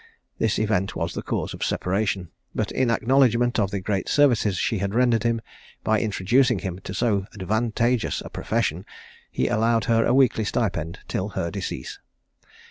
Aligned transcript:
This 0.39 0.57
event 0.57 0.95
was 0.95 1.13
the 1.13 1.21
cause 1.21 1.53
of 1.53 1.63
separation; 1.63 2.31
but 2.55 2.71
in 2.71 2.89
acknowledgment 2.89 3.59
of 3.59 3.69
the 3.69 3.79
great 3.79 4.09
services 4.09 4.57
she 4.57 4.79
had 4.79 4.95
rendered 4.95 5.21
him, 5.21 5.41
by 5.83 5.99
introducing 6.01 6.57
him 6.57 6.79
to 6.79 6.95
so 6.95 7.27
advantageous 7.39 8.19
a 8.21 8.29
profession, 8.31 8.83
he 9.29 9.47
allowed 9.47 9.85
her 9.85 10.03
a 10.03 10.13
weekly 10.15 10.43
stipend 10.43 11.01
till 11.07 11.29
her 11.37 11.51
decease. 11.51 11.99